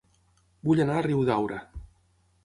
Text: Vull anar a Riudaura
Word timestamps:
Vull 0.69 0.81
anar 0.85 0.95
a 1.01 1.03
Riudaura 1.05 1.59